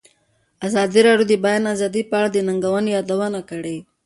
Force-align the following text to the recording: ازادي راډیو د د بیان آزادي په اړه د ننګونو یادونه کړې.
ازادي 0.67 0.99
راډیو 1.07 1.27
د 1.29 1.33
د 1.37 1.41
بیان 1.45 1.63
آزادي 1.73 2.01
په 2.09 2.13
اړه 2.19 2.29
د 2.31 2.37
ننګونو 2.47 2.87
یادونه 2.97 3.39
کړې. 3.49 3.77